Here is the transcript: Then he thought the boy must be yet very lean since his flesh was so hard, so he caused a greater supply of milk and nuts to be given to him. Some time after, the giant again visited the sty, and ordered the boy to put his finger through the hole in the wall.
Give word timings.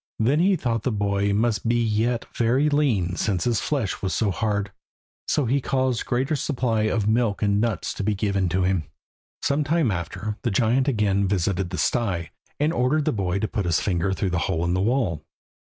Then 0.17 0.39
he 0.39 0.55
thought 0.55 0.81
the 0.81 0.91
boy 0.91 1.31
must 1.31 1.67
be 1.67 1.75
yet 1.75 2.25
very 2.35 2.69
lean 2.69 3.15
since 3.17 3.43
his 3.43 3.59
flesh 3.59 4.01
was 4.01 4.15
so 4.15 4.31
hard, 4.31 4.71
so 5.27 5.45
he 5.45 5.61
caused 5.61 6.01
a 6.01 6.05
greater 6.05 6.35
supply 6.35 6.85
of 6.85 7.07
milk 7.07 7.43
and 7.43 7.61
nuts 7.61 7.93
to 7.93 8.03
be 8.03 8.15
given 8.15 8.49
to 8.49 8.63
him. 8.63 8.85
Some 9.43 9.63
time 9.63 9.91
after, 9.91 10.37
the 10.41 10.49
giant 10.49 10.87
again 10.87 11.27
visited 11.27 11.69
the 11.69 11.77
sty, 11.77 12.31
and 12.59 12.73
ordered 12.73 13.05
the 13.05 13.11
boy 13.13 13.37
to 13.37 13.47
put 13.47 13.65
his 13.67 13.79
finger 13.79 14.11
through 14.11 14.31
the 14.31 14.39
hole 14.49 14.65
in 14.65 14.73
the 14.73 14.81
wall. 14.81 15.23